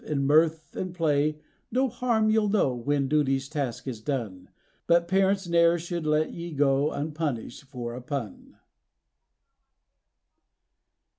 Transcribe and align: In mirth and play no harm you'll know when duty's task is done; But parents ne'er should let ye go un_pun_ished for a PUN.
In 0.03 0.25
mirth 0.25 0.75
and 0.75 0.95
play 0.95 1.37
no 1.71 1.87
harm 1.87 2.31
you'll 2.31 2.49
know 2.49 2.73
when 2.73 3.07
duty's 3.07 3.47
task 3.47 3.87
is 3.87 4.01
done; 4.01 4.49
But 4.87 5.07
parents 5.07 5.47
ne'er 5.47 5.77
should 5.77 6.07
let 6.07 6.33
ye 6.33 6.53
go 6.53 6.89
un_pun_ished 6.89 7.65
for 7.65 7.93
a 7.93 8.01
PUN. 8.01 8.55